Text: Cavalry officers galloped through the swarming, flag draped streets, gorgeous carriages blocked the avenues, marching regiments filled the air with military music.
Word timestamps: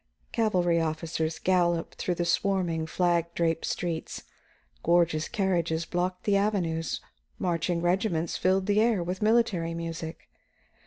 Cavalry 0.31 0.81
officers 0.81 1.37
galloped 1.37 1.93
through 1.93 2.15
the 2.15 2.25
swarming, 2.25 2.87
flag 2.87 3.27
draped 3.35 3.65
streets, 3.65 4.23
gorgeous 4.81 5.29
carriages 5.29 5.85
blocked 5.85 6.23
the 6.23 6.35
avenues, 6.35 7.01
marching 7.37 7.83
regiments 7.83 8.35
filled 8.35 8.65
the 8.65 8.81
air 8.81 9.03
with 9.03 9.21
military 9.21 9.75
music. 9.75 10.27